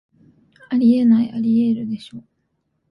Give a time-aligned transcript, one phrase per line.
[0.69, 2.23] あり得ない、アリエールでしょ